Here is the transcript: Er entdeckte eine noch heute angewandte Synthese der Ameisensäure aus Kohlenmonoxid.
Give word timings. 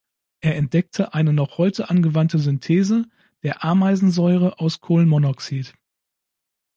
Er 0.39 0.55
entdeckte 0.55 1.13
eine 1.13 1.31
noch 1.31 1.59
heute 1.59 1.91
angewandte 1.91 2.39
Synthese 2.39 3.05
der 3.43 3.63
Ameisensäure 3.63 4.59
aus 4.59 4.79
Kohlenmonoxid. 4.81 5.75